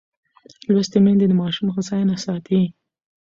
لوستې 0.73 0.99
میندې 1.05 1.25
د 1.29 1.33
ماشوم 1.41 1.67
هوساینه 1.75 2.15
ساتي. 2.25 2.61